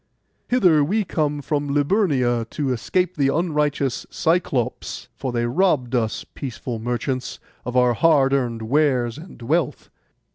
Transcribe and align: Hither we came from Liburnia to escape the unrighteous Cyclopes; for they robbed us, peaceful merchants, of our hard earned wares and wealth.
Hither 0.47 0.83
we 0.83 1.03
came 1.03 1.43
from 1.43 1.69
Liburnia 1.75 2.45
to 2.49 2.73
escape 2.73 3.15
the 3.17 3.27
unrighteous 3.31 4.07
Cyclopes; 4.09 5.09
for 5.15 5.31
they 5.31 5.45
robbed 5.45 5.93
us, 5.93 6.23
peaceful 6.33 6.79
merchants, 6.79 7.39
of 7.65 7.77
our 7.77 7.93
hard 7.93 8.33
earned 8.33 8.63
wares 8.63 9.19
and 9.19 9.39
wealth. 9.43 9.91